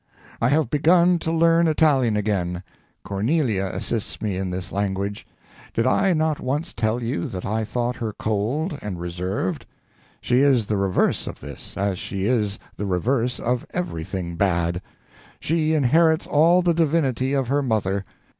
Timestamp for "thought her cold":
7.63-8.79